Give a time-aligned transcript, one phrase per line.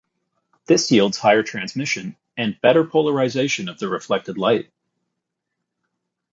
[0.65, 4.71] This yields higher transmission and better polarization of the reflected light.